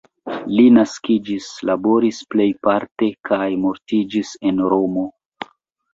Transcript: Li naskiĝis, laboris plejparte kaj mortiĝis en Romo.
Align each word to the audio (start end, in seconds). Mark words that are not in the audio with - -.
Li 0.53 0.63
naskiĝis, 0.77 1.49
laboris 1.71 2.21
plejparte 2.35 3.13
kaj 3.31 3.43
mortiĝis 3.67 4.33
en 4.53 4.65
Romo. 4.75 5.05